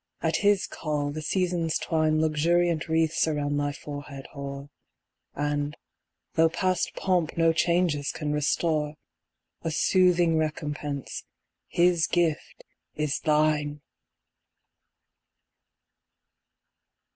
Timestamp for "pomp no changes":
6.95-8.11